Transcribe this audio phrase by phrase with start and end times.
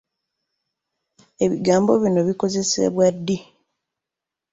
[1.45, 3.37] Ebigambo bino bikozesebwa ddi?